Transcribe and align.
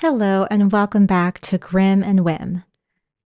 Hello, 0.00 0.46
and 0.50 0.72
welcome 0.72 1.04
back 1.04 1.40
to 1.40 1.58
Grim 1.58 2.02
and 2.02 2.24
Whim. 2.24 2.64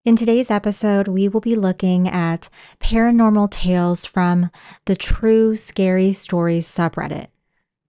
In 0.06 0.16
today's 0.16 0.50
episode, 0.50 1.08
we 1.08 1.28
will 1.28 1.40
be 1.40 1.54
looking 1.54 2.10
at 2.10 2.50
paranormal 2.80 3.52
tales 3.52 4.06
from 4.06 4.50
the 4.86 4.96
True 4.96 5.56
Scary 5.56 6.14
Stories 6.14 6.68
subreddit. 6.68 7.28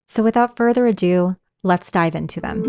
So, 0.05 0.21
without 0.21 0.55
further 0.55 0.85
ado, 0.85 1.35
let's 1.63 1.91
dive 1.91 2.13
into 2.13 2.39
them. 2.39 2.61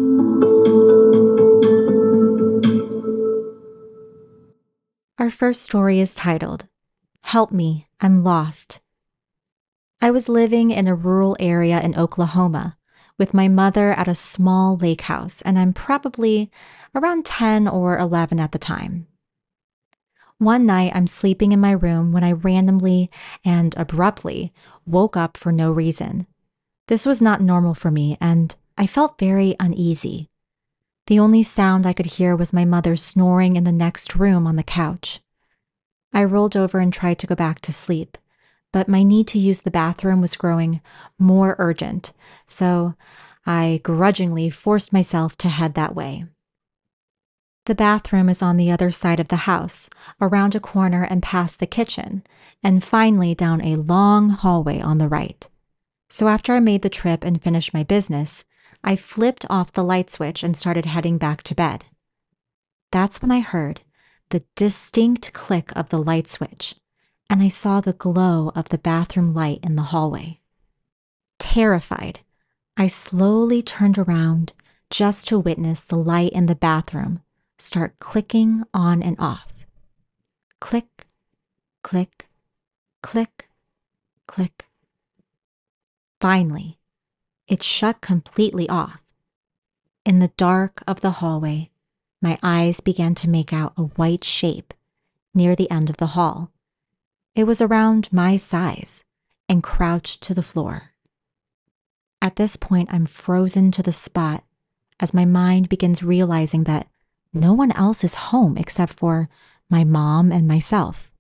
Our 5.19 5.29
first 5.29 5.61
story 5.61 6.01
is 6.01 6.15
titled, 6.15 6.67
Help 7.21 7.53
Me, 7.53 7.89
I'm 8.01 8.25
Lost. 8.25 8.81
I 10.01 10.11
was 10.11 10.31
living 10.31 10.71
in 10.71 10.89
a 10.89 10.95
rural 10.95 11.37
area 11.39 11.79
in 11.83 11.95
Oklahoma 11.95 12.76
with 13.19 13.35
my 13.35 13.49
mother 13.49 13.93
at 13.93 14.09
a 14.09 14.15
small 14.15 14.77
lake 14.77 15.03
house, 15.03 15.43
and 15.43 15.59
I'm 15.59 15.73
probably 15.73 16.51
around 16.95 17.25
10 17.25 17.69
or 17.69 17.99
11 17.99 18.41
at 18.41 18.53
the 18.53 18.59
time. 18.59 19.07
One 20.39 20.67
night, 20.67 20.93
I'm 20.95 21.07
sleeping 21.07 21.53
in 21.53 21.61
my 21.61 21.71
room 21.73 22.13
when 22.13 22.23
I 22.23 22.33
randomly 22.33 23.11
and 23.45 23.75
abruptly 23.77 24.53
woke 24.85 25.17
up 25.17 25.37
for 25.37 25.51
no 25.51 25.73
reason. 25.73 26.27
This 26.89 27.07
was 27.07 27.23
not 27.23 27.41
normal 27.41 27.75
for 27.75 27.91
me, 27.91 28.19
and 28.21 28.55
I 28.77 28.87
felt 28.87 29.19
very 29.19 29.57
uneasy. 29.59 30.29
The 31.07 31.19
only 31.19 31.43
sound 31.43 31.87
I 31.87 31.95
could 31.95 32.07
hear 32.07 32.37
was 32.37 32.53
my 32.53 32.65
mother 32.65 32.97
snoring 32.97 33.57
in 33.57 33.65
the 33.65 33.73
next 33.73 34.15
room 34.17 34.47
on 34.47 34.57
the 34.57 34.63
couch. 34.63 35.21
I 36.13 36.25
rolled 36.25 36.57
over 36.57 36.81
and 36.81 36.93
tried 36.93 37.19
to 37.21 37.27
go 37.27 37.35
back 37.35 37.61
to 37.63 37.73
sleep 37.73 38.19
but 38.77 38.89
my 38.89 39.03
need 39.03 39.27
to 39.27 39.39
use 39.39 39.63
the 39.63 39.71
bathroom 39.71 40.21
was 40.21 40.37
growing 40.37 40.83
more 41.19 41.57
urgent, 41.59 42.13
so 42.45 42.93
I 43.47 43.81
grudgingly 43.83 44.51
forced 44.51 44.93
myself 44.93 45.35
to 45.39 45.49
head 45.49 45.73
that 45.73 45.95
way. 45.95 46.27
The 47.65 47.75
bathroom 47.75 48.29
is 48.29 48.43
on 48.43 48.59
the 48.59 48.71
other 48.71 48.91
side 48.91 49.19
of 49.19 49.29
the 49.29 49.49
house, 49.49 49.89
around 50.21 50.55
a 50.55 50.61
corner 50.61 51.05
and 51.05 51.23
past 51.23 51.59
the 51.59 51.67
kitchen, 51.67 52.23
and 52.63 52.85
finally 52.85 53.35
down 53.35 53.63
a 53.63 53.77
long 53.77 54.29
hallway 54.29 54.79
on 54.83 54.99
the 54.99 55.09
right. 55.09 55.49
So 56.11 56.29
after 56.29 56.53
I 56.53 56.61
made 56.61 56.83
the 56.83 56.91
trip 56.91 57.25
and 57.25 57.43
finished 57.43 57.73
my 57.73 57.83
business, 57.83 58.45
I 58.85 58.95
flipped 58.95 59.47
off 59.49 59.73
the 59.73 59.85
light 59.85 60.11
switch 60.11 60.43
and 60.43 60.55
started 60.55 60.85
heading 60.85 61.17
back 61.17 61.43
to 61.45 61.55
bed. 61.55 61.87
That's 62.93 63.23
when 63.23 63.31
I 63.31 63.41
heard 63.41 63.81
the 64.29 64.45
distinct 64.55 65.33
click 65.33 65.73
of 65.75 65.89
the 65.89 65.99
light 65.99 66.29
switch 66.29 66.75
and 67.29 67.43
I 67.43 67.49
saw 67.49 67.81
the 67.81 67.93
glow 67.93 68.53
of 68.55 68.69
the 68.69 68.79
bathroom 68.79 69.35
light 69.35 69.61
in 69.63 69.77
the 69.77 69.83
hallway. 69.83 70.41
Terrified, 71.39 72.21
I 72.77 72.87
slowly 72.87 73.63
turned 73.63 73.99
around 73.99 74.53
just 74.91 75.29
to 75.29 75.39
witness 75.39 75.81
the 75.81 75.97
light 75.97 76.33
in 76.33 76.47
the 76.47 76.55
bathroom 76.55 77.21
start 77.59 77.99
clicking 77.99 78.63
on 78.75 79.03
and 79.03 79.17
off. 79.19 79.53
Click, 80.61 81.07
click, 81.83 82.27
click, 83.03 83.49
click. 84.27 84.67
Finally, 86.21 86.79
it 87.47 87.63
shut 87.63 88.01
completely 88.01 88.69
off. 88.69 89.15
In 90.05 90.19
the 90.19 90.33
dark 90.37 90.83
of 90.87 91.01
the 91.01 91.13
hallway, 91.13 91.71
my 92.21 92.39
eyes 92.43 92.81
began 92.81 93.15
to 93.17 93.29
make 93.29 93.53
out 93.53 93.73
a 93.77 93.83
white 93.83 94.25
shape 94.25 94.73
near 95.35 95.55
the 95.55 95.71
end 95.71 95.91
of 95.91 95.99
the 95.99 96.09
hall. 96.09 96.51
It 97.37 97.47
was 97.47 97.61
around 97.61 98.11
my 98.11 98.37
size 98.37 99.05
and 99.47 99.63
crouched 99.63 100.23
to 100.23 100.33
the 100.33 100.43
floor. 100.43 100.93
At 102.23 102.37
this 102.37 102.57
point, 102.57 102.89
I'm 102.91 103.05
frozen 103.05 103.71
to 103.73 103.83
the 103.83 103.93
spot 103.93 104.43
as 104.99 105.13
my 105.13 105.27
mind 105.27 105.69
begins 105.69 106.03
realizing 106.03 106.65
that 106.65 106.89
no 107.35 107.53
one 107.53 107.73
else 107.73 108.03
is 108.03 108.15
home 108.15 108.57
except 108.57 108.95
for 108.95 109.29
my 109.69 109.85
mom 109.85 110.33
and 110.33 110.49
myself. 110.49 111.13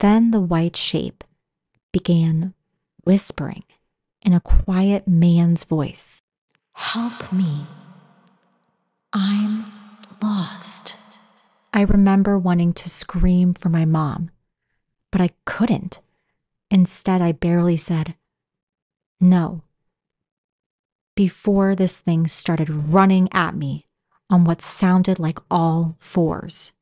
Then 0.00 0.32
the 0.32 0.40
white 0.42 0.76
shape 0.76 1.24
began 1.90 2.52
whispering 3.04 3.64
in 4.20 4.34
a 4.34 4.40
quiet 4.40 5.08
man's 5.08 5.64
voice 5.64 6.20
Help 6.74 7.32
me. 7.32 7.66
I'm 9.14 9.64
lost. 10.20 10.96
I 11.72 11.82
remember 11.82 12.38
wanting 12.38 12.74
to 12.74 12.90
scream 12.90 13.54
for 13.54 13.68
my 13.70 13.84
mom, 13.84 14.30
but 15.14 15.20
I 15.20 15.30
couldn't. 15.44 16.00
Instead, 16.72 17.22
I 17.22 17.30
barely 17.30 17.76
said, 17.76 18.16
no. 19.20 19.62
Before 21.14 21.76
this 21.76 21.96
thing 21.98 22.26
started 22.26 22.68
running 22.68 23.28
at 23.30 23.54
me 23.54 23.86
on 24.28 24.44
what 24.44 24.60
sounded 24.60 25.20
like 25.20 25.38
all 25.48 25.96
fours. 26.00 26.72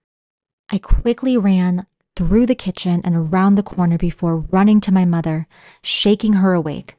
I 0.70 0.78
quickly 0.78 1.36
ran 1.36 1.84
through 2.16 2.46
the 2.46 2.54
kitchen 2.54 3.02
and 3.04 3.14
around 3.14 3.56
the 3.56 3.62
corner 3.62 3.98
before 3.98 4.46
running 4.50 4.80
to 4.80 4.94
my 4.94 5.04
mother, 5.04 5.46
shaking 5.82 6.32
her 6.32 6.54
awake. 6.54 6.94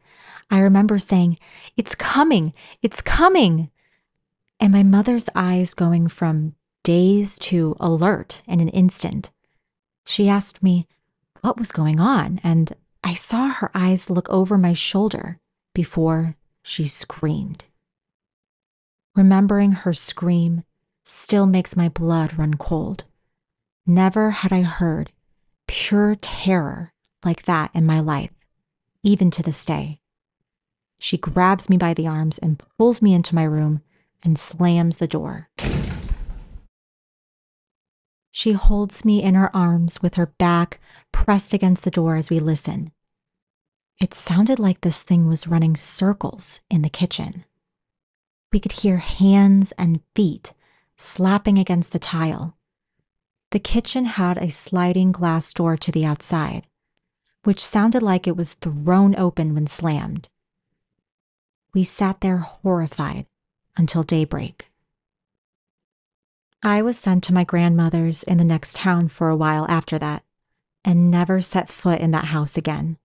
I 0.51 0.59
remember 0.59 0.99
saying, 0.99 1.39
It's 1.75 1.95
coming! 1.95 2.53
It's 2.83 3.01
coming! 3.01 3.71
And 4.59 4.71
my 4.71 4.83
mother's 4.83 5.29
eyes 5.33 5.73
going 5.73 6.09
from 6.09 6.53
dazed 6.83 7.41
to 7.49 7.75
alert 7.79 8.43
in 8.45 8.59
an 8.59 8.69
instant. 8.69 9.31
She 10.05 10.29
asked 10.29 10.61
me, 10.61 10.85
what 11.43 11.59
was 11.59 11.73
going 11.73 11.99
on, 11.99 12.39
and 12.41 12.71
I 13.03 13.13
saw 13.13 13.49
her 13.49 13.69
eyes 13.75 14.09
look 14.09 14.29
over 14.29 14.57
my 14.57 14.71
shoulder 14.71 15.39
before 15.73 16.37
she 16.61 16.87
screamed. 16.87 17.65
Remembering 19.13 19.73
her 19.73 19.91
scream 19.91 20.63
still 21.03 21.45
makes 21.45 21.75
my 21.75 21.89
blood 21.89 22.37
run 22.39 22.53
cold. 22.53 23.03
Never 23.85 24.31
had 24.31 24.53
I 24.53 24.61
heard 24.61 25.11
pure 25.67 26.15
terror 26.15 26.93
like 27.25 27.43
that 27.43 27.71
in 27.73 27.85
my 27.85 27.99
life, 27.99 28.31
even 29.03 29.29
to 29.31 29.43
this 29.43 29.65
day. 29.65 29.99
She 30.97 31.17
grabs 31.17 31.69
me 31.69 31.75
by 31.75 31.93
the 31.93 32.07
arms 32.07 32.37
and 32.37 32.63
pulls 32.77 33.01
me 33.01 33.13
into 33.13 33.35
my 33.35 33.43
room 33.43 33.81
and 34.23 34.39
slams 34.39 34.97
the 34.97 35.07
door. 35.07 35.49
She 38.35 38.53
holds 38.53 39.05
me 39.05 39.21
in 39.21 39.35
her 39.35 39.55
arms 39.55 40.01
with 40.01 40.15
her 40.15 40.25
back 40.25 40.79
pressed 41.11 41.53
against 41.53 41.83
the 41.83 41.91
door 41.91 42.15
as 42.15 42.31
we 42.31 42.39
listen. 42.39 42.91
It 44.01 44.15
sounded 44.15 44.57
like 44.57 44.81
this 44.81 45.03
thing 45.03 45.27
was 45.27 45.45
running 45.45 45.75
circles 45.75 46.59
in 46.67 46.81
the 46.81 46.89
kitchen. 46.89 47.45
We 48.51 48.59
could 48.59 48.71
hear 48.71 48.97
hands 48.97 49.71
and 49.73 50.01
feet 50.15 50.53
slapping 50.97 51.59
against 51.59 51.91
the 51.91 51.99
tile. 51.99 52.57
The 53.51 53.59
kitchen 53.59 54.05
had 54.05 54.39
a 54.39 54.49
sliding 54.49 55.11
glass 55.11 55.53
door 55.53 55.77
to 55.77 55.91
the 55.91 56.03
outside, 56.03 56.65
which 57.43 57.63
sounded 57.63 58.01
like 58.01 58.25
it 58.25 58.35
was 58.35 58.55
thrown 58.55 59.15
open 59.15 59.53
when 59.53 59.67
slammed. 59.67 60.27
We 61.71 61.83
sat 61.83 62.21
there 62.21 62.39
horrified 62.39 63.27
until 63.77 64.01
daybreak. 64.01 64.72
I 66.65 66.81
was 66.81 66.97
sent 66.97 67.25
to 67.25 67.33
my 67.33 67.43
grandmother's 67.43 68.23
in 68.23 68.37
the 68.37 68.45
next 68.45 68.77
town 68.77 69.09
for 69.09 69.27
a 69.27 69.35
while 69.35 69.65
after 69.69 69.99
that, 69.99 70.23
and 70.85 71.11
never 71.11 71.41
set 71.41 71.69
foot 71.69 71.99
in 71.99 72.11
that 72.11 72.25
house 72.25 72.55
again. 72.55 72.97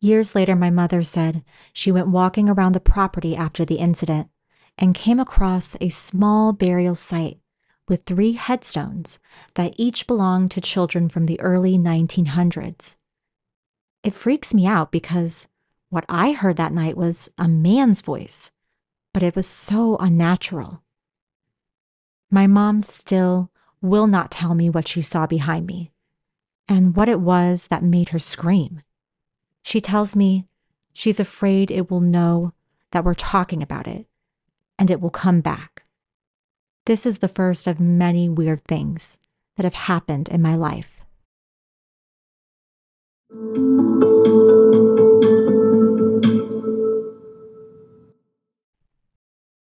Years 0.00 0.34
later, 0.34 0.56
my 0.56 0.70
mother 0.70 1.02
said 1.02 1.44
she 1.74 1.92
went 1.92 2.08
walking 2.08 2.48
around 2.48 2.72
the 2.72 2.80
property 2.80 3.36
after 3.36 3.66
the 3.66 3.74
incident 3.74 4.30
and 4.78 4.94
came 4.94 5.20
across 5.20 5.76
a 5.82 5.90
small 5.90 6.54
burial 6.54 6.94
site 6.94 7.40
with 7.88 8.04
three 8.04 8.32
headstones 8.32 9.18
that 9.54 9.74
each 9.76 10.06
belonged 10.06 10.50
to 10.52 10.60
children 10.62 11.10
from 11.10 11.26
the 11.26 11.38
early 11.40 11.76
1900s. 11.76 12.96
It 14.02 14.14
freaks 14.14 14.54
me 14.54 14.66
out 14.66 14.90
because 14.90 15.46
what 15.90 16.06
I 16.08 16.32
heard 16.32 16.56
that 16.56 16.72
night 16.72 16.96
was 16.96 17.28
a 17.36 17.48
man's 17.48 18.00
voice, 18.00 18.50
but 19.12 19.22
it 19.22 19.36
was 19.36 19.46
so 19.46 19.98
unnatural. 19.98 20.82
My 22.30 22.46
mom 22.46 22.82
still 22.82 23.50
will 23.80 24.06
not 24.06 24.30
tell 24.30 24.54
me 24.54 24.68
what 24.68 24.88
she 24.88 25.02
saw 25.02 25.26
behind 25.26 25.66
me 25.66 25.92
and 26.68 26.96
what 26.96 27.08
it 27.08 27.20
was 27.20 27.68
that 27.68 27.84
made 27.84 28.08
her 28.08 28.18
scream. 28.18 28.82
She 29.62 29.80
tells 29.80 30.16
me 30.16 30.46
she's 30.92 31.20
afraid 31.20 31.70
it 31.70 31.90
will 31.90 32.00
know 32.00 32.52
that 32.90 33.04
we're 33.04 33.14
talking 33.14 33.62
about 33.62 33.86
it 33.86 34.06
and 34.78 34.90
it 34.90 35.00
will 35.00 35.10
come 35.10 35.40
back. 35.40 35.84
This 36.86 37.06
is 37.06 37.18
the 37.18 37.28
first 37.28 37.66
of 37.66 37.80
many 37.80 38.28
weird 38.28 38.64
things 38.64 39.18
that 39.56 39.64
have 39.64 39.74
happened 39.74 40.28
in 40.28 40.42
my 40.42 40.54
life. 40.54 41.02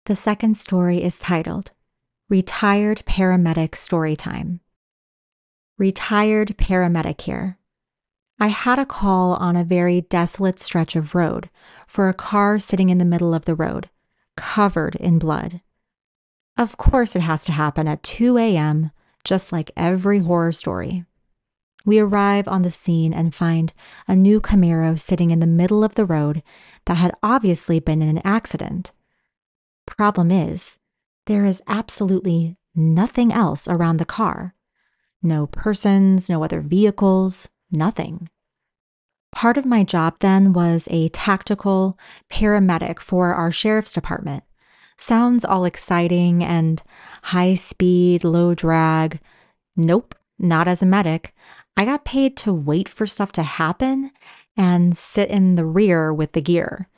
The 0.07 0.17
second 0.17 0.57
story 0.57 1.03
is 1.03 1.21
titled 1.21 1.73
Retired 2.31 3.05
Paramedic 3.07 3.75
story 3.75 4.15
time. 4.15 4.61
Retired 5.79 6.59
paramedic 6.59 7.23
here. 7.23 7.57
I 8.39 8.49
had 8.49 8.79
a 8.79 8.85
call 8.85 9.33
on 9.33 9.57
a 9.57 9.65
very 9.65 10.03
desolate 10.03 10.61
stretch 10.61 10.95
of 10.95 11.15
road 11.15 11.49
for 11.87 12.07
a 12.07 12.15
car 12.15 12.59
sitting 12.59 12.91
in 12.91 12.99
the 12.99 13.07
middle 13.07 13.33
of 13.33 13.47
the 13.47 13.55
road, 13.55 13.89
covered 14.37 14.95
in 14.97 15.19
blood. 15.19 15.63
Of 16.59 16.77
course, 16.77 17.17
it 17.17 17.21
has 17.21 17.47
to 17.47 17.53
happen 17.53 17.89
at 17.89 18.03
2 18.03 18.37
a.m., 18.37 18.91
just 19.25 19.51
like 19.51 19.71
every 19.75 20.19
horror 20.19 20.53
story. 20.53 21.07
We 21.87 21.99
arrive 21.99 22.47
on 22.47 22.61
the 22.61 22.71
scene 22.71 23.15
and 23.15 23.35
find 23.35 23.73
a 24.07 24.15
new 24.15 24.39
Camaro 24.39 25.01
sitting 25.01 25.31
in 25.31 25.41
the 25.41 25.47
middle 25.47 25.83
of 25.83 25.95
the 25.95 26.05
road 26.05 26.43
that 26.85 26.99
had 26.99 27.17
obviously 27.23 27.81
been 27.81 28.03
in 28.03 28.11
an 28.11 28.21
accident. 28.23 28.93
Problem 29.87 30.31
is, 30.31 30.79
there 31.29 31.45
is 31.45 31.63
absolutely 31.69 32.57
nothing 32.75 33.33
else 33.33 33.69
around 33.69 33.99
the 33.99 34.05
car. 34.05 34.55
No 35.23 35.47
persons, 35.47 36.31
no 36.31 36.43
other 36.43 36.61
vehicles, 36.63 37.49
nothing. 37.71 38.31
Part 39.31 39.59
of 39.59 39.67
my 39.67 39.85
job 39.85 40.17
then 40.21 40.55
was 40.55 40.89
a 40.91 41.11
tactical 41.11 41.99
paramedic 42.33 42.99
for 42.99 43.35
our 43.35 43.53
sheriff's 43.53 43.93
department. 43.93 44.43
Sounds 44.97 45.45
all 45.45 45.67
exciting 45.67 46.43
and 46.43 46.83
high 47.25 47.55
speed, 47.55 48.25
low 48.25 48.55
drag. 48.55 49.21
Nope, 49.77 50.15
not 50.39 50.67
as 50.67 50.81
a 50.81 50.87
medic. 50.87 51.35
I 51.77 51.85
got 51.85 52.07
paid 52.07 52.39
to 52.39 52.55
wait 52.55 52.89
for 52.89 53.07
stuff 53.07 53.33
to 53.33 53.43
happen 53.43 54.13
and 54.57 54.97
sit 54.97 55.29
in 55.29 55.57
the 55.57 55.67
rear 55.67 56.13
with 56.13 56.33
the 56.33 56.41
gear. 56.41 56.89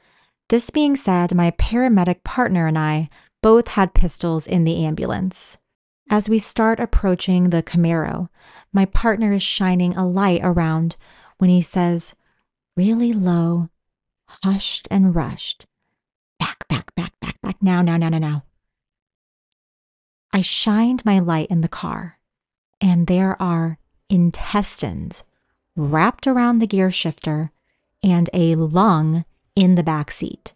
This 0.50 0.70
being 0.70 0.94
said, 0.94 1.34
my 1.34 1.50
paramedic 1.52 2.22
partner 2.22 2.66
and 2.66 2.78
I 2.78 3.10
both 3.42 3.68
had 3.68 3.94
pistols 3.94 4.46
in 4.46 4.64
the 4.64 4.84
ambulance. 4.84 5.58
As 6.08 6.28
we 6.28 6.38
start 6.38 6.80
approaching 6.80 7.50
the 7.50 7.62
Camaro, 7.62 8.28
my 8.72 8.84
partner 8.84 9.32
is 9.32 9.42
shining 9.42 9.96
a 9.96 10.06
light 10.06 10.40
around 10.42 10.96
when 11.38 11.50
he 11.50 11.62
says, 11.62 12.14
really 12.76 13.12
low, 13.12 13.68
hushed 14.42 14.86
and 14.90 15.14
rushed, 15.14 15.66
back, 16.38 16.66
back, 16.68 16.94
back, 16.94 17.12
back, 17.20 17.40
back, 17.40 17.56
now, 17.62 17.82
now, 17.82 17.96
now, 17.96 18.08
now, 18.08 18.18
now. 18.18 18.44
I 20.32 20.42
shined 20.42 21.04
my 21.04 21.18
light 21.18 21.48
in 21.50 21.60
the 21.60 21.68
car, 21.68 22.18
and 22.80 23.06
there 23.06 23.40
are 23.40 23.78
intestines 24.08 25.24
wrapped 25.76 26.26
around 26.26 26.58
the 26.58 26.66
gear 26.66 26.90
shifter 26.90 27.52
and 28.02 28.28
a 28.32 28.54
lung 28.54 29.24
in 29.54 29.74
the 29.74 29.82
back 29.82 30.10
seat. 30.10 30.54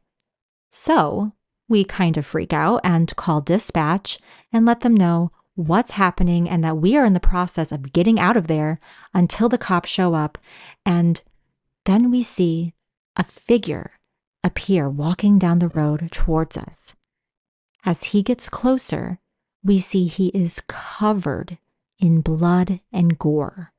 So 0.70 1.32
we 1.68 1.84
kind 1.84 2.16
of 2.16 2.26
freak 2.26 2.52
out 2.52 2.80
and 2.84 3.14
call 3.16 3.40
dispatch 3.40 4.18
and 4.52 4.66
let 4.66 4.80
them 4.80 4.94
know 4.94 5.32
what's 5.54 5.92
happening 5.92 6.48
and 6.48 6.62
that 6.64 6.78
we 6.78 6.96
are 6.96 7.04
in 7.04 7.14
the 7.14 7.20
process 7.20 7.72
of 7.72 7.92
getting 7.92 8.18
out 8.18 8.36
of 8.36 8.46
there 8.46 8.80
until 9.12 9.48
the 9.48 9.58
cops 9.58 9.88
show 9.88 10.14
up. 10.14 10.38
And 10.84 11.22
then 11.84 12.10
we 12.10 12.22
see 12.22 12.74
a 13.16 13.24
figure 13.24 13.92
appear 14.42 14.88
walking 14.88 15.38
down 15.38 15.58
the 15.58 15.68
road 15.68 16.08
towards 16.12 16.56
us. 16.56 16.96
As 17.84 18.04
he 18.04 18.22
gets 18.22 18.48
closer, 18.48 19.18
we 19.62 19.78
see 19.78 20.06
he 20.06 20.28
is 20.28 20.62
covered 20.66 21.58
in 21.98 22.20
blood 22.20 22.80
and 22.92 23.18
gore. 23.18 23.73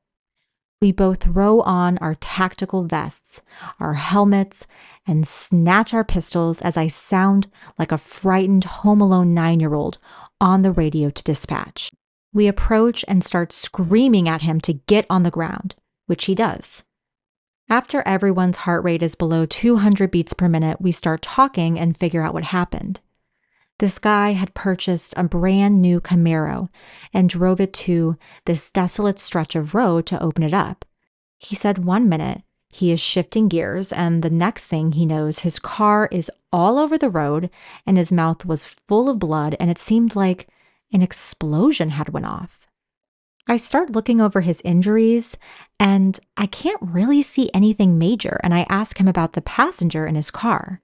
We 0.80 0.92
both 0.92 1.22
throw 1.22 1.62
on 1.62 1.96
our 1.98 2.16
tactical 2.16 2.84
vests, 2.84 3.40
our 3.80 3.94
helmets, 3.94 4.66
and 5.06 5.26
snatch 5.26 5.94
our 5.94 6.04
pistols 6.04 6.60
as 6.60 6.76
I 6.76 6.88
sound 6.88 7.48
like 7.78 7.92
a 7.92 7.98
frightened 7.98 8.64
Home 8.64 9.00
Alone 9.00 9.32
nine 9.32 9.58
year 9.58 9.72
old 9.72 9.96
on 10.38 10.60
the 10.60 10.72
radio 10.72 11.08
to 11.08 11.22
dispatch. 11.22 11.90
We 12.34 12.46
approach 12.46 13.06
and 13.08 13.24
start 13.24 13.52
screaming 13.54 14.28
at 14.28 14.42
him 14.42 14.60
to 14.62 14.74
get 14.74 15.06
on 15.08 15.22
the 15.22 15.30
ground, 15.30 15.76
which 16.06 16.26
he 16.26 16.34
does. 16.34 16.84
After 17.70 18.02
everyone's 18.06 18.58
heart 18.58 18.84
rate 18.84 19.02
is 19.02 19.14
below 19.14 19.46
200 19.46 20.10
beats 20.10 20.34
per 20.34 20.48
minute, 20.48 20.80
we 20.80 20.92
start 20.92 21.22
talking 21.22 21.78
and 21.78 21.96
figure 21.96 22.22
out 22.22 22.34
what 22.34 22.44
happened. 22.44 23.00
This 23.78 23.98
guy 23.98 24.32
had 24.32 24.54
purchased 24.54 25.12
a 25.16 25.24
brand 25.24 25.82
new 25.82 26.00
Camaro 26.00 26.68
and 27.12 27.28
drove 27.28 27.60
it 27.60 27.72
to 27.74 28.16
this 28.46 28.70
desolate 28.70 29.18
stretch 29.18 29.54
of 29.54 29.74
road 29.74 30.06
to 30.06 30.22
open 30.22 30.42
it 30.42 30.54
up. 30.54 30.84
He 31.38 31.54
said 31.54 31.84
one 31.84 32.08
minute 32.08 32.42
he 32.68 32.90
is 32.90 33.00
shifting 33.00 33.48
gears, 33.48 33.92
and 33.92 34.22
the 34.22 34.30
next 34.30 34.64
thing 34.64 34.92
he 34.92 35.06
knows, 35.06 35.40
his 35.40 35.58
car 35.58 36.08
is 36.10 36.30
all 36.52 36.78
over 36.78 36.98
the 36.98 37.10
road 37.10 37.50
and 37.86 37.96
his 37.96 38.12
mouth 38.12 38.44
was 38.44 38.64
full 38.64 39.08
of 39.08 39.18
blood, 39.18 39.56
and 39.60 39.70
it 39.70 39.78
seemed 39.78 40.16
like 40.16 40.48
an 40.92 41.02
explosion 41.02 41.90
had 41.90 42.10
went 42.10 42.26
off. 42.26 42.66
I 43.48 43.56
start 43.56 43.92
looking 43.92 44.20
over 44.20 44.40
his 44.40 44.60
injuries 44.62 45.36
and 45.78 46.18
I 46.36 46.46
can't 46.46 46.80
really 46.82 47.22
see 47.22 47.48
anything 47.54 47.96
major. 47.96 48.40
And 48.42 48.52
I 48.52 48.66
ask 48.68 48.98
him 48.98 49.06
about 49.06 49.34
the 49.34 49.42
passenger 49.42 50.06
in 50.06 50.16
his 50.16 50.30
car. 50.30 50.82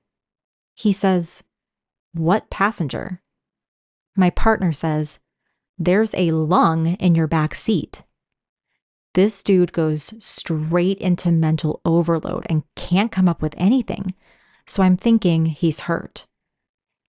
He 0.75 0.93
says, 0.93 1.43
What 2.15 2.51
passenger? 2.51 3.23
My 4.17 4.31
partner 4.31 4.73
says, 4.73 5.19
There's 5.79 6.15
a 6.15 6.33
lung 6.33 6.95
in 6.97 7.15
your 7.15 7.27
back 7.27 7.55
seat. 7.55 8.05
This 9.15 9.43
dude 9.43 9.73
goes 9.73 10.15
straight 10.19 10.99
into 10.99 11.31
mental 11.31 11.81
overload 11.85 12.47
and 12.49 12.65
can't 12.77 13.13
come 13.13 13.29
up 13.29 13.43
with 13.43 13.55
anything. 13.59 14.15
So 14.67 14.83
I'm 14.83 14.97
thinking 14.97 15.47
he's 15.47 15.81
hurt. 15.81 16.27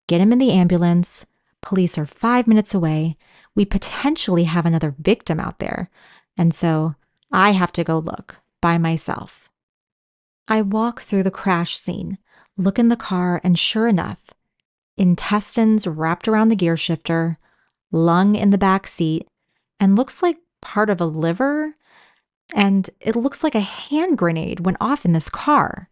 Get 0.07 0.21
him 0.21 0.33
in 0.33 0.39
the 0.39 0.51
ambulance. 0.51 1.25
Police 1.61 1.97
are 1.97 2.05
five 2.05 2.45
minutes 2.45 2.73
away 2.73 3.17
we 3.55 3.65
potentially 3.65 4.45
have 4.45 4.65
another 4.65 4.95
victim 4.97 5.39
out 5.39 5.59
there. 5.59 5.89
And 6.37 6.53
so 6.53 6.95
I 7.31 7.51
have 7.51 7.71
to 7.73 7.83
go 7.83 7.99
look 7.99 8.37
by 8.61 8.77
myself. 8.77 9.49
I 10.47 10.61
walk 10.61 11.01
through 11.01 11.23
the 11.23 11.31
crash 11.31 11.77
scene, 11.77 12.17
look 12.57 12.77
in 12.79 12.89
the 12.89 12.95
car, 12.95 13.39
and 13.43 13.57
sure 13.57 13.87
enough, 13.87 14.31
intestines 14.97 15.87
wrapped 15.87 16.27
around 16.27 16.49
the 16.49 16.55
gear 16.55 16.77
shifter, 16.77 17.37
lung 17.91 18.35
in 18.35 18.49
the 18.49 18.57
back 18.57 18.87
seat, 18.87 19.27
and 19.79 19.95
looks 19.95 20.21
like 20.21 20.37
part 20.61 20.89
of 20.89 21.01
a 21.01 21.05
liver. 21.05 21.75
And 22.53 22.89
it 22.99 23.15
looks 23.15 23.43
like 23.43 23.55
a 23.55 23.61
hand 23.61 24.17
grenade 24.17 24.61
went 24.61 24.77
off 24.79 25.05
in 25.05 25.13
this 25.13 25.29
car. 25.29 25.89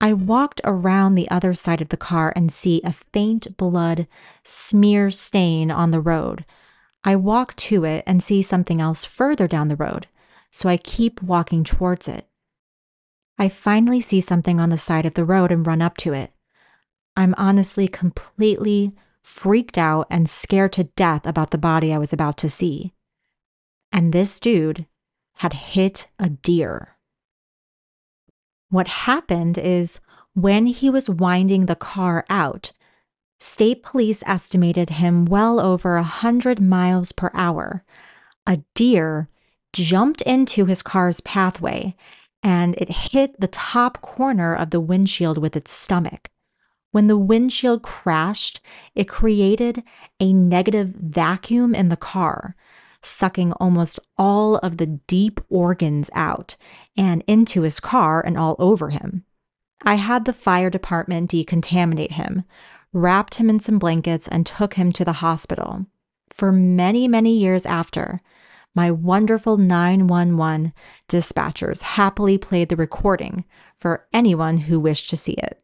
I 0.00 0.12
walked 0.12 0.60
around 0.64 1.14
the 1.14 1.30
other 1.30 1.54
side 1.54 1.80
of 1.80 1.88
the 1.88 1.96
car 1.96 2.32
and 2.36 2.52
see 2.52 2.80
a 2.84 2.92
faint 2.92 3.56
blood 3.56 4.06
smear 4.44 5.10
stain 5.10 5.70
on 5.70 5.90
the 5.90 6.00
road, 6.00 6.44
I 7.04 7.16
walk 7.16 7.54
to 7.56 7.84
it 7.84 8.04
and 8.06 8.22
see 8.22 8.42
something 8.42 8.80
else 8.80 9.04
further 9.04 9.46
down 9.46 9.68
the 9.68 9.76
road, 9.76 10.08
so 10.50 10.68
I 10.68 10.76
keep 10.76 11.22
walking 11.22 11.64
towards 11.64 12.08
it. 12.08 12.28
I 13.38 13.48
finally 13.48 14.00
see 14.00 14.20
something 14.20 14.58
on 14.58 14.70
the 14.70 14.78
side 14.78 15.06
of 15.06 15.14
the 15.14 15.24
road 15.24 15.52
and 15.52 15.66
run 15.66 15.80
up 15.80 15.96
to 15.98 16.12
it. 16.12 16.32
I'm 17.18 17.34
honestly 17.36 17.88
completely 17.88 18.94
freaked 19.22 19.76
out 19.76 20.06
and 20.08 20.28
scared 20.28 20.72
to 20.74 20.84
death 20.84 21.26
about 21.26 21.50
the 21.50 21.58
body 21.58 21.92
I 21.92 21.98
was 21.98 22.12
about 22.12 22.38
to 22.38 22.48
see. 22.48 22.92
And 23.90 24.12
this 24.12 24.38
dude 24.38 24.86
had 25.34 25.52
hit 25.52 26.06
a 26.20 26.28
deer. 26.28 26.96
What 28.70 28.86
happened 28.86 29.58
is 29.58 29.98
when 30.34 30.66
he 30.66 30.90
was 30.90 31.10
winding 31.10 31.66
the 31.66 31.74
car 31.74 32.24
out, 32.30 32.70
State 33.40 33.82
police 33.82 34.22
estimated 34.24 34.90
him 34.90 35.24
well 35.24 35.58
over 35.58 35.96
a 35.96 36.02
100 36.02 36.60
miles 36.60 37.10
per 37.10 37.32
hour. 37.34 37.84
A 38.46 38.58
deer 38.76 39.28
jumped 39.72 40.22
into 40.22 40.66
his 40.66 40.82
car's 40.82 41.20
pathway 41.20 41.96
and 42.44 42.76
it 42.76 43.10
hit 43.10 43.40
the 43.40 43.48
top 43.48 44.00
corner 44.02 44.54
of 44.54 44.70
the 44.70 44.80
windshield 44.80 45.38
with 45.38 45.56
its 45.56 45.72
stomach. 45.72 46.30
When 46.90 47.06
the 47.06 47.18
windshield 47.18 47.82
crashed, 47.82 48.60
it 48.94 49.08
created 49.08 49.82
a 50.20 50.32
negative 50.32 50.88
vacuum 50.88 51.74
in 51.74 51.90
the 51.90 51.96
car, 51.96 52.56
sucking 53.02 53.52
almost 53.54 54.00
all 54.16 54.56
of 54.56 54.78
the 54.78 54.86
deep 54.86 55.40
organs 55.48 56.08
out 56.14 56.56
and 56.96 57.22
into 57.26 57.62
his 57.62 57.78
car 57.78 58.24
and 58.24 58.38
all 58.38 58.56
over 58.58 58.90
him. 58.90 59.24
I 59.82 59.96
had 59.96 60.24
the 60.24 60.32
fire 60.32 60.70
department 60.70 61.30
decontaminate 61.30 62.12
him, 62.12 62.44
wrapped 62.92 63.36
him 63.36 63.48
in 63.50 63.60
some 63.60 63.78
blankets, 63.78 64.26
and 64.26 64.44
took 64.44 64.74
him 64.74 64.90
to 64.92 65.04
the 65.04 65.14
hospital. 65.14 65.86
For 66.30 66.50
many, 66.50 67.06
many 67.06 67.36
years 67.36 67.64
after, 67.66 68.20
my 68.74 68.90
wonderful 68.90 69.56
911 69.56 70.72
dispatchers 71.08 71.82
happily 71.82 72.38
played 72.38 72.68
the 72.68 72.76
recording 72.76 73.44
for 73.76 74.06
anyone 74.12 74.58
who 74.58 74.80
wished 74.80 75.10
to 75.10 75.16
see 75.16 75.32
it. 75.32 75.60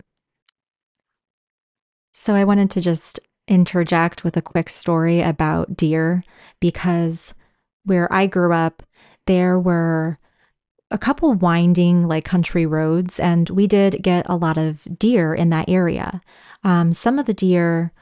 So 2.15 2.35
I 2.35 2.45
wanted 2.45 2.71
to 2.71 2.81
just 2.81 3.19
interject 3.49 4.23
with 4.25 4.37
a 4.37 4.43
quick 4.43 4.71
story 4.71 5.21
about 5.21 5.77
deer 5.77 6.23
because 6.61 7.35
where 7.85 8.11
I 8.13 8.27
grew 8.29 8.55
up, 8.55 8.83
there 9.27 9.59
were 9.59 10.19
a 10.93 10.97
couple 10.97 11.35
winding 11.35 12.07
like 12.07 12.25
country 12.25 12.67
roads, 12.67 13.19
and 13.19 13.51
we 13.51 13.67
did 13.67 14.01
get 14.01 14.27
a 14.29 14.37
lot 14.37 14.57
of 14.57 14.87
deer 14.97 15.35
in 15.35 15.51
that 15.51 15.69
area. 15.69 16.21
Um, 16.63 16.93
some 16.93 17.19
of 17.19 17.27
the 17.27 17.35
deer 17.35 17.93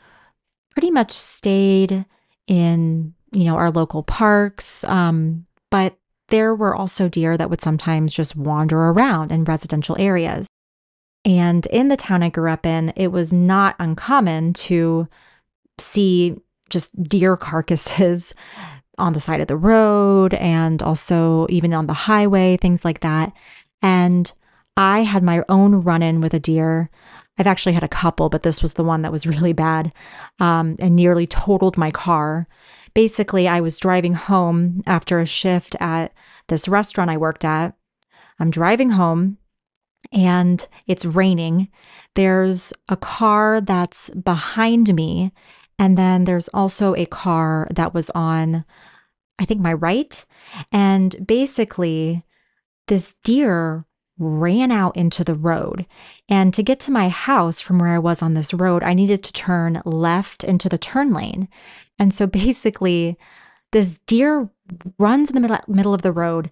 pretty 0.73 0.91
much 0.91 1.11
stayed 1.11 2.05
in, 2.47 3.15
you 3.33 3.45
know, 3.45 3.57
our 3.57 3.71
local 3.71 4.03
parks, 4.03 4.85
um, 4.85 5.47
but 5.71 5.97
there 6.29 6.55
were 6.55 6.75
also 6.75 7.09
deer 7.09 7.39
that 7.39 7.49
would 7.49 7.63
sometimes 7.63 8.15
just 8.15 8.37
wander 8.37 8.79
around 8.79 9.33
in 9.33 9.45
residential 9.45 9.97
areas. 9.99 10.47
And 11.25 11.67
in 11.67 11.89
the 11.89 11.97
town 11.97 12.23
I 12.23 12.31
grew 12.31 12.51
up 12.51 12.67
in, 12.67 12.93
it 12.97 13.09
was 13.09 13.33
not 13.33 13.77
uncommon 13.79 14.55
to 14.55 15.09
see 15.79 16.37
just 16.69 17.01
deer 17.03 17.37
carcasses 17.37 18.35
on 18.99 19.13
the 19.13 19.21
side 19.21 19.41
of 19.41 19.47
the 19.47 19.57
road 19.57 20.35
and 20.35 20.83
also 20.83 21.47
even 21.49 21.73
on 21.73 21.87
the 21.87 21.93
highway, 21.93 22.57
things 22.57 22.85
like 22.85 23.01
that. 23.01 23.33
And 23.81 24.33
I 24.77 25.01
had 25.03 25.23
my 25.23 25.45
own 25.49 25.77
run 25.77 26.03
in 26.03 26.21
with 26.21 26.35
a 26.35 26.41
deer. 26.41 26.91
I've 27.39 27.47
actually 27.47 27.73
had 27.73 27.83
a 27.83 27.89
couple, 27.89 28.29
but 28.29 28.43
this 28.43 28.63
was 28.63 28.75
the 28.75 28.85
one 28.85 29.03
that 29.03 29.13
was 29.13 29.27
really 29.27 29.53
bad 29.53 29.93
um, 30.39 30.77
and 30.79 30.95
nearly 30.95 31.27
totaled 31.27 31.77
my 31.77 31.91
car. 31.91 32.47
Basically, 32.95 33.49
I 33.49 33.61
was 33.61 33.79
driving 33.79 34.15
home 34.15 34.83
after 34.87 35.19
a 35.19 35.27
shift 35.27 35.75
at 35.81 36.13
this 36.49 36.69
restaurant 36.69 37.11
I 37.11 37.17
worked 37.17 37.45
at. 37.45 37.75
I'm 38.39 38.51
driving 38.51 38.91
home 38.91 39.39
and 40.11 40.67
it's 40.87 41.05
raining. 41.05 41.69
There's 42.15 42.73
a 42.89 42.97
car 42.97 43.61
that's 43.61 44.11
behind 44.11 44.95
me. 44.95 45.33
And 45.79 45.97
then 45.97 46.25
there's 46.25 46.49
also 46.49 46.95
a 46.95 47.07
car 47.07 47.69
that 47.75 47.95
was 47.95 48.11
on, 48.11 48.65
I 49.39 49.45
think, 49.45 49.61
my 49.61 49.73
right. 49.73 50.25
And 50.71 51.27
basically, 51.27 52.25
this 52.89 53.15
deer 53.25 53.87
ran 54.19 54.71
out 54.71 54.97
into 54.97 55.25
the 55.25 55.35
road. 55.35 55.87
And 56.29 56.55
to 56.55 56.63
get 56.63 56.79
to 56.81 56.91
my 56.91 57.09
house 57.09 57.61
from 57.61 57.79
where 57.79 57.91
I 57.91 57.99
was 57.99 58.23
on 58.23 58.35
this 58.35 58.55
road, 58.55 58.83
I 58.83 58.95
needed 58.95 59.23
to 59.25 59.33
turn 59.33 59.83
left 59.85 60.45
into 60.45 60.69
the 60.69 60.79
turn 60.79 61.13
lane. 61.13 61.49
And 61.99 62.13
so 62.15 62.27
basically, 62.27 63.19
this 63.73 63.99
deer 64.07 64.51
runs 64.99 65.31
in 65.31 65.35
the 65.35 65.41
middle, 65.41 65.59
middle 65.67 65.95
of 65.95 66.03
the 66.03 66.13
road. 66.13 66.51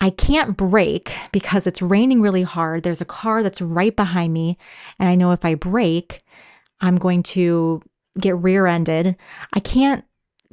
I 0.00 0.10
can't 0.10 0.56
brake 0.56 1.12
because 1.30 1.66
it's 1.66 1.82
raining 1.82 2.22
really 2.22 2.42
hard. 2.42 2.82
There's 2.82 3.02
a 3.02 3.06
car 3.06 3.42
that's 3.42 3.60
right 3.60 3.94
behind 3.94 4.32
me. 4.32 4.56
And 4.98 5.08
I 5.08 5.14
know 5.14 5.32
if 5.32 5.44
I 5.44 5.54
brake, 5.54 6.22
I'm 6.80 6.96
going 6.96 7.22
to 7.24 7.82
get 8.18 8.36
rear 8.38 8.66
ended. 8.66 9.16
I 9.52 9.60
can't 9.60 10.04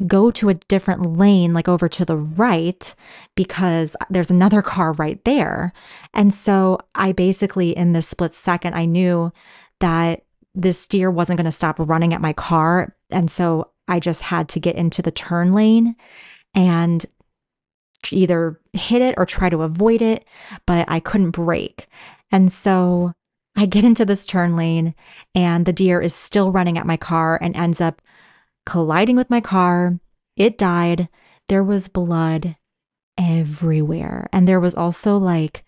go 0.06 0.30
to 0.30 0.50
a 0.50 0.54
different 0.54 1.18
lane, 1.18 1.54
like 1.54 1.68
over 1.68 1.90
to 1.90 2.06
the 2.06 2.18
right, 2.18 2.94
because 3.36 3.96
there's 4.10 4.30
another 4.30 4.62
car 4.62 4.94
right 4.94 5.24
there. 5.26 5.74
And 6.14 6.34
so 6.34 6.80
I 6.94 7.14
basically, 7.14 7.76
in 7.76 7.94
this 7.94 8.08
split 8.08 8.36
second, 8.36 8.76
I 8.76 8.86
knew 8.86 9.32
that 9.80 10.24
this 10.54 10.88
deer 10.88 11.10
wasn't 11.10 11.38
going 11.38 11.46
to 11.46 11.52
stop 11.52 11.78
running 11.80 12.14
at 12.14 12.22
my 12.22 12.34
car. 12.34 12.96
And 13.10 13.32
so 13.32 13.72
I 13.88 14.00
just 14.00 14.24
had 14.24 14.50
to 14.50 14.60
get 14.60 14.76
into 14.76 15.02
the 15.02 15.12
turn 15.12 15.54
lane 15.54 15.96
and 16.54 17.06
either 18.12 18.60
hit 18.74 19.02
it 19.02 19.16
or 19.18 19.26
try 19.26 19.50
to 19.50 19.64
avoid 19.64 20.02
it, 20.02 20.26
but 20.66 20.86
I 20.88 21.00
couldn't 21.00 21.32
brake. 21.32 21.88
And 22.32 22.52
so 22.52 23.14
I 23.56 23.66
get 23.66 23.84
into 23.84 24.06
this 24.06 24.26
turn 24.26 24.56
lane 24.56 24.96
and 25.34 25.66
the 25.66 25.74
deer 25.74 26.00
is 26.00 26.14
still 26.14 26.52
running 26.52 26.78
at 26.78 26.86
my 26.86 26.98
car 26.98 27.40
and 27.42 27.56
ends 27.56 27.82
up 27.82 28.02
colliding 28.66 29.16
with 29.16 29.30
my 29.30 29.42
car. 29.42 30.00
It 30.36 30.58
died. 30.58 31.10
There 31.48 31.64
was 31.64 31.88
blood 31.88 32.56
everywhere. 33.18 34.28
And 34.32 34.48
there 34.48 34.60
was 34.60 34.76
also 34.76 35.18
like 35.18 35.64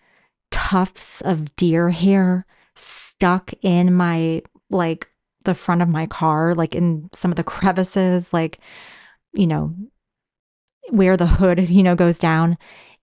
tufts 0.50 1.20
of 1.20 1.56
deer 1.56 1.90
hair 1.90 2.46
stuck 2.76 3.52
in 3.62 3.92
my, 3.94 4.42
like, 4.70 5.08
the 5.44 5.54
front 5.54 5.80
of 5.80 5.88
my 5.88 6.04
car, 6.06 6.54
like 6.54 6.74
in 6.74 7.08
some 7.14 7.32
of 7.32 7.36
the 7.36 7.42
crevices, 7.42 8.30
like, 8.30 8.60
you 9.32 9.46
know, 9.46 9.74
where 10.88 11.16
the 11.16 11.26
hood, 11.26 11.68
you 11.68 11.82
know, 11.82 11.94
goes 11.94 12.18
down. 12.18 12.58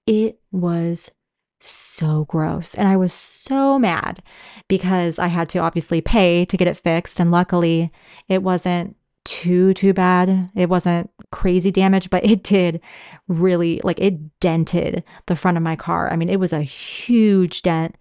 It 0.06 0.40
was 0.52 1.12
so 1.60 2.26
gross. 2.26 2.76
And 2.76 2.88
I 2.88 2.98
was 2.98 3.14
so 3.14 3.80
mad 3.80 4.22
because 4.68 5.20
I 5.20 5.28
had 5.28 5.50
to 5.50 5.60
obviously 5.60 6.02
pay 6.02 6.46
to 6.46 6.58
get 6.58 6.68
it 6.68 6.78
fixed. 6.78 7.20
And 7.20 7.32
luckily, 7.32 7.92
it 8.28 8.44
wasn't 8.44 8.96
too, 9.24 9.74
too 9.74 9.94
bad. 9.94 10.52
It 10.56 10.70
wasn't 10.70 11.10
crazy 11.32 11.72
damage, 11.72 12.10
but 12.10 12.26
it 12.26 12.44
did 12.44 12.80
really, 13.28 13.82
like, 13.84 14.00
it 14.00 14.40
dented 14.40 15.04
the 15.26 15.36
front 15.36 15.58
of 15.58 15.64
my 15.64 15.76
car. 15.76 16.10
I 16.12 16.16
mean, 16.16 16.30
it 16.30 16.40
was 16.40 16.54
a 16.54 16.62
huge 16.62 17.62
dent. 17.62 17.96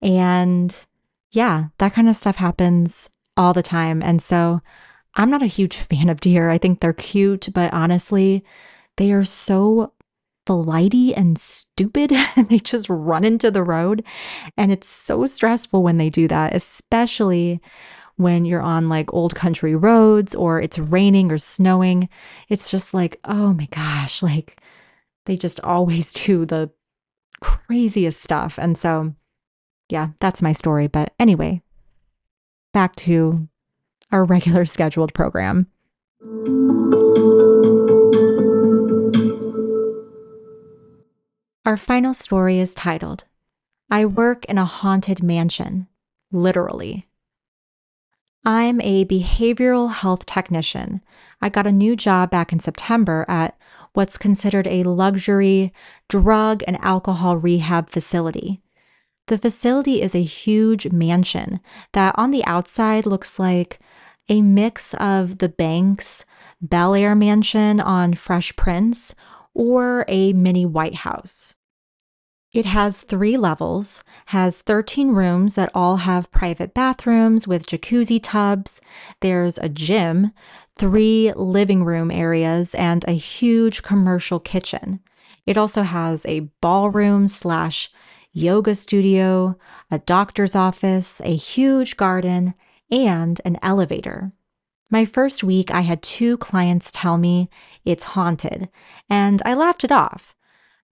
And 0.00 0.76
yeah, 1.32 1.66
that 1.78 1.94
kind 1.94 2.08
of 2.08 2.16
stuff 2.16 2.36
happens 2.36 3.10
all 3.36 3.52
the 3.52 3.62
time. 3.62 4.02
And 4.02 4.22
so 4.22 4.60
I'm 5.14 5.30
not 5.30 5.42
a 5.42 5.46
huge 5.46 5.76
fan 5.76 6.08
of 6.08 6.20
deer. 6.20 6.50
I 6.50 6.58
think 6.58 6.80
they're 6.80 6.92
cute, 6.92 7.48
but 7.52 7.72
honestly, 7.72 8.44
they 8.98 9.12
are 9.12 9.24
so 9.24 9.92
flighty 10.44 11.14
and 11.14 11.38
stupid 11.38 12.12
and 12.36 12.48
they 12.48 12.58
just 12.58 12.88
run 12.88 13.24
into 13.24 13.50
the 13.50 13.62
road. 13.62 14.04
And 14.56 14.70
it's 14.70 14.88
so 14.88 15.24
stressful 15.26 15.82
when 15.82 15.96
they 15.96 16.10
do 16.10 16.28
that, 16.28 16.54
especially 16.54 17.60
when 18.16 18.44
you're 18.44 18.62
on 18.62 18.88
like 18.88 19.12
old 19.14 19.34
country 19.34 19.76
roads 19.76 20.34
or 20.34 20.60
it's 20.60 20.78
raining 20.78 21.30
or 21.30 21.38
snowing. 21.38 22.08
It's 22.48 22.70
just 22.70 22.92
like, 22.92 23.20
oh 23.24 23.54
my 23.54 23.66
gosh, 23.66 24.22
like 24.22 24.60
they 25.26 25.36
just 25.36 25.60
always 25.60 26.12
do 26.24 26.44
the 26.44 26.70
craziest 27.40 28.20
stuff. 28.20 28.58
And 28.58 28.76
so, 28.76 29.14
yeah, 29.88 30.08
that's 30.18 30.42
my 30.42 30.52
story. 30.52 30.88
But 30.88 31.14
anyway, 31.20 31.62
back 32.72 32.96
to 32.96 33.48
our 34.10 34.24
regular 34.24 34.64
scheduled 34.64 35.14
program. 35.14 35.68
Our 41.68 41.76
final 41.76 42.14
story 42.14 42.60
is 42.60 42.74
titled, 42.74 43.24
I 43.90 44.06
Work 44.06 44.46
in 44.46 44.56
a 44.56 44.64
Haunted 44.64 45.22
Mansion, 45.22 45.86
literally. 46.32 47.06
I'm 48.42 48.80
a 48.80 49.04
behavioral 49.04 49.92
health 49.92 50.24
technician. 50.24 51.02
I 51.42 51.50
got 51.50 51.66
a 51.66 51.70
new 51.70 51.94
job 51.94 52.30
back 52.30 52.54
in 52.54 52.58
September 52.58 53.26
at 53.28 53.54
what's 53.92 54.16
considered 54.16 54.66
a 54.66 54.82
luxury 54.84 55.74
drug 56.08 56.62
and 56.66 56.78
alcohol 56.80 57.36
rehab 57.36 57.90
facility. 57.90 58.62
The 59.26 59.36
facility 59.36 60.00
is 60.00 60.14
a 60.14 60.22
huge 60.22 60.90
mansion 60.90 61.60
that 61.92 62.14
on 62.16 62.30
the 62.30 62.46
outside 62.46 63.04
looks 63.04 63.38
like 63.38 63.78
a 64.30 64.40
mix 64.40 64.94
of 64.94 65.36
the 65.36 65.50
Banks 65.50 66.24
Bel 66.62 66.94
Air 66.94 67.14
mansion 67.14 67.78
on 67.78 68.14
Fresh 68.14 68.56
Prince 68.56 69.14
or 69.52 70.06
a 70.08 70.32
mini 70.32 70.64
White 70.64 70.94
House. 70.94 71.52
It 72.52 72.64
has 72.64 73.02
three 73.02 73.36
levels, 73.36 74.02
has 74.26 74.62
13 74.62 75.10
rooms 75.10 75.54
that 75.54 75.70
all 75.74 75.98
have 75.98 76.30
private 76.30 76.72
bathrooms 76.72 77.46
with 77.46 77.66
jacuzzi 77.66 78.20
tubs. 78.22 78.80
There's 79.20 79.58
a 79.58 79.68
gym, 79.68 80.32
three 80.74 81.32
living 81.36 81.84
room 81.84 82.10
areas, 82.10 82.74
and 82.74 83.04
a 83.06 83.12
huge 83.12 83.82
commercial 83.82 84.40
kitchen. 84.40 85.00
It 85.44 85.58
also 85.58 85.82
has 85.82 86.24
a 86.24 86.48
ballroom 86.62 87.28
slash 87.28 87.90
yoga 88.32 88.74
studio, 88.74 89.58
a 89.90 89.98
doctor's 89.98 90.54
office, 90.54 91.20
a 91.24 91.36
huge 91.36 91.98
garden, 91.98 92.54
and 92.90 93.40
an 93.44 93.58
elevator. 93.62 94.32
My 94.90 95.04
first 95.04 95.44
week, 95.44 95.70
I 95.70 95.82
had 95.82 96.02
two 96.02 96.38
clients 96.38 96.90
tell 96.92 97.18
me 97.18 97.50
it's 97.84 98.04
haunted, 98.04 98.70
and 99.10 99.42
I 99.44 99.52
laughed 99.52 99.84
it 99.84 99.92
off. 99.92 100.34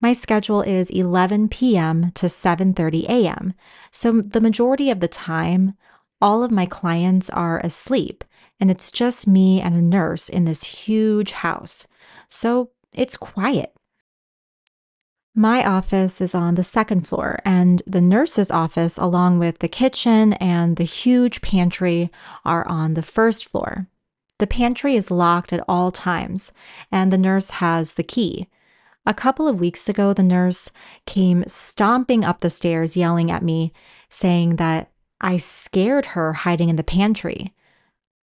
My 0.01 0.13
schedule 0.13 0.61
is 0.61 0.89
11 0.89 1.49
p.m. 1.49 2.11
to 2.15 2.27
7:30 2.27 3.09
a.m. 3.09 3.53
So 3.91 4.21
the 4.21 4.41
majority 4.41 4.91
of 4.91 4.99
the 4.99 5.07
time, 5.07 5.73
all 6.21 6.43
of 6.43 6.51
my 6.51 6.65
clients 6.65 7.29
are 7.29 7.59
asleep 7.59 8.23
and 8.59 8.71
it's 8.71 8.91
just 8.91 9.27
me 9.27 9.61
and 9.61 9.75
a 9.75 9.81
nurse 9.81 10.29
in 10.29 10.45
this 10.45 10.63
huge 10.63 11.31
house. 11.31 11.87
So 12.27 12.71
it's 12.93 13.17
quiet. 13.17 13.73
My 15.35 15.63
office 15.63 16.19
is 16.19 16.33
on 16.33 16.55
the 16.55 16.63
second 16.63 17.07
floor, 17.07 17.39
and 17.45 17.83
the 17.85 18.01
nurse's 18.01 18.49
office, 18.49 18.97
along 18.97 19.37
with 19.37 19.59
the 19.59 19.67
kitchen 19.67 20.33
and 20.33 20.77
the 20.77 20.83
huge 20.83 21.41
pantry, 21.43 22.11
are 22.43 22.67
on 22.67 22.95
the 22.95 23.03
first 23.03 23.45
floor. 23.45 23.87
The 24.39 24.47
pantry 24.47 24.95
is 24.95 25.11
locked 25.11 25.53
at 25.53 25.63
all 25.67 25.91
times, 25.91 26.53
and 26.91 27.13
the 27.13 27.19
nurse 27.19 27.51
has 27.51 27.93
the 27.93 28.03
key. 28.03 28.47
A 29.07 29.13
couple 29.13 29.47
of 29.47 29.61
weeks 29.61 29.87
ago, 29.87 30.13
the 30.13 30.21
nurse 30.21 30.69
came 31.05 31.45
stomping 31.47 32.25
up 32.25 32.41
the 32.41 32.49
stairs, 32.49 32.97
yelling 32.97 33.31
at 33.31 33.41
me, 33.41 33.71
saying 34.09 34.57
that 34.57 34.91
I 35.21 35.37
scared 35.37 36.07
her 36.07 36.33
hiding 36.33 36.67
in 36.67 36.75
the 36.75 36.83
pantry. 36.83 37.53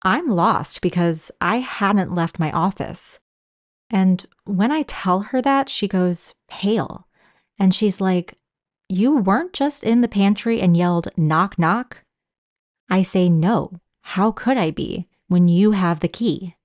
I'm 0.03 0.29
lost 0.29 0.83
because 0.83 1.31
I 1.41 1.61
hadn't 1.61 2.15
left 2.15 2.39
my 2.39 2.53
office. 2.53 3.19
And 3.89 4.27
when 4.45 4.71
I 4.71 4.83
tell 4.83 5.21
her 5.21 5.41
that, 5.41 5.71
she 5.71 5.89
goes 5.89 6.35
pale. 6.49 7.09
And 7.59 7.75
she's 7.75 7.99
like, 7.99 8.37
You 8.91 9.17
weren't 9.17 9.55
just 9.55 9.85
in 9.85 10.03
the 10.03 10.07
pantry 10.07 10.61
and 10.61 10.77
yelled, 10.77 11.09
knock, 11.17 11.59
knock? 11.59 12.03
I 12.91 13.01
say, 13.01 13.31
No. 13.31 13.81
How 14.03 14.33
could 14.33 14.59
I 14.59 14.71
be 14.71 15.09
when 15.29 15.49
you 15.49 15.71
have 15.71 16.01
the 16.01 16.09
key? 16.09 16.57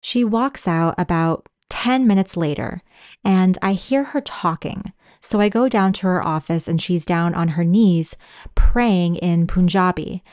She 0.00 0.24
walks 0.24 0.66
out 0.66 0.96
about 0.98 1.48
10 1.68 2.04
minutes 2.04 2.36
later 2.36 2.82
and 3.24 3.58
I 3.62 3.72
hear 3.74 4.04
her 4.04 4.20
talking. 4.20 4.92
So 5.20 5.40
I 5.40 5.48
go 5.48 5.68
down 5.68 5.92
to 5.94 6.06
her 6.06 6.24
office 6.24 6.66
and 6.66 6.80
she's 6.80 7.04
down 7.04 7.34
on 7.34 7.48
her 7.48 7.64
knees 7.64 8.16
praying 8.54 9.16
in 9.16 9.46
Punjabi. 9.46 10.24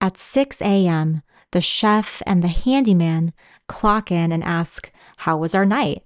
At 0.00 0.18
6 0.18 0.60
a.m., 0.60 1.22
the 1.52 1.60
chef 1.60 2.22
and 2.26 2.42
the 2.42 2.48
handyman 2.48 3.32
clock 3.68 4.10
in 4.10 4.32
and 4.32 4.42
ask, 4.42 4.90
How 5.18 5.36
was 5.36 5.54
our 5.54 5.64
night? 5.64 6.02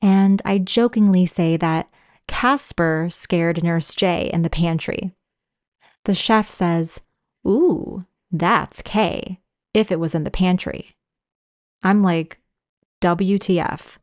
And 0.00 0.40
I 0.44 0.58
jokingly 0.58 1.26
say 1.26 1.56
that 1.56 1.90
Casper 2.28 3.08
scared 3.10 3.62
Nurse 3.62 3.94
J 3.94 4.30
in 4.32 4.42
the 4.42 4.50
pantry. 4.50 5.12
The 6.04 6.14
chef 6.14 6.48
says, 6.48 7.00
Ooh, 7.46 8.04
that's 8.30 8.82
K, 8.82 9.40
if 9.74 9.90
it 9.90 9.98
was 9.98 10.14
in 10.14 10.24
the 10.24 10.30
pantry. 10.30 10.94
I'm 11.82 12.02
like, 12.02 12.38
WTF. 13.00 13.96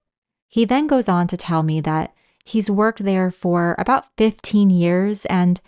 He 0.48 0.66
then 0.66 0.88
goes 0.88 1.10
on 1.10 1.28
to 1.28 1.38
tell 1.38 1.64
me 1.64 1.82
that 1.82 2.14
he's 2.44 2.70
worked 2.70 3.04
there 3.04 3.32
for 3.32 3.76
about 3.78 4.06
15 4.18 4.70
years 4.70 5.26
and 5.26 5.60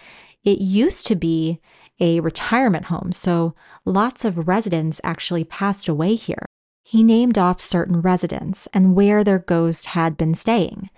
it 0.43 0.59
used 0.59 1.05
to 1.07 1.15
be 1.15 1.59
a 1.99 2.21
retirement 2.21 2.85
home, 2.85 3.11
so 3.11 3.53
lots 3.83 4.23
of 4.23 4.47
residents 4.47 5.01
actually 5.03 5.43
passed 5.43 5.89
away 5.89 6.15
here. 6.15 6.45
He 6.83 7.03
named 7.03 7.37
off 7.37 7.59
certain 7.59 8.01
residents 8.01 8.67
and 8.73 8.95
where 8.95 9.23
their 9.23 9.39
ghost 9.39 9.87
had 9.87 10.17
been 10.17 10.33
staying. 10.33 10.89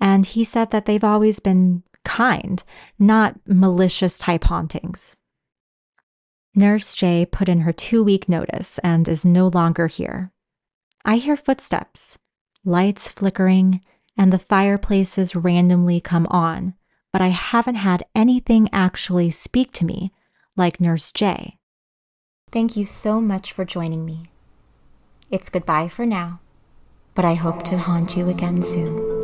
And 0.00 0.26
he 0.26 0.44
said 0.44 0.70
that 0.70 0.86
they've 0.86 1.04
always 1.04 1.40
been 1.40 1.82
kind, 2.04 2.62
not 2.98 3.38
malicious 3.46 4.18
type 4.18 4.44
hauntings. 4.44 5.14
Nurse 6.54 6.94
J 6.94 7.26
put 7.26 7.48
in 7.48 7.60
her 7.60 7.72
two 7.72 8.02
week 8.02 8.28
notice 8.28 8.78
and 8.78 9.06
is 9.06 9.24
no 9.24 9.48
longer 9.48 9.88
here. 9.88 10.32
I 11.04 11.16
hear 11.18 11.36
footsteps, 11.36 12.18
lights 12.66 13.10
flickering, 13.10 13.80
and 14.18 14.32
the 14.32 14.38
fireplaces 14.38 15.34
randomly 15.34 16.00
come 16.00 16.26
on, 16.26 16.74
but 17.12 17.22
I 17.22 17.28
haven't 17.28 17.76
had 17.76 18.04
anything 18.14 18.68
actually 18.72 19.30
speak 19.30 19.72
to 19.74 19.84
me 19.84 20.12
like 20.56 20.80
Nurse 20.80 21.12
J. 21.12 21.58
Thank 22.50 22.76
you 22.76 22.84
so 22.84 23.20
much 23.20 23.52
for 23.52 23.64
joining 23.64 24.04
me. 24.04 24.24
It's 25.30 25.48
goodbye 25.48 25.88
for 25.88 26.06
now, 26.06 26.40
but 27.14 27.24
I 27.24 27.34
hope 27.34 27.62
to 27.64 27.78
haunt 27.78 28.16
you 28.16 28.28
again 28.28 28.62
soon. 28.62 29.15